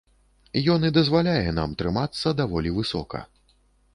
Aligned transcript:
Ён 0.75 0.87
і 0.89 0.89
дазваляе 0.97 1.51
нам 1.59 1.75
трымацца 1.81 2.33
даволі 2.41 2.69
высока. 2.79 3.21